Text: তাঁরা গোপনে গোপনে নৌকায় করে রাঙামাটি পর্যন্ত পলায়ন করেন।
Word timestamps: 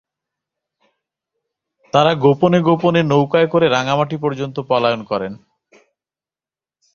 তাঁরা 1.93 2.13
গোপনে 2.15 2.59
গোপনে 2.61 3.01
নৌকায় 3.03 3.47
করে 3.47 3.65
রাঙামাটি 3.69 4.17
পর্যন্ত 4.17 4.57
পলায়ন 4.69 5.01
করেন। 5.03 5.33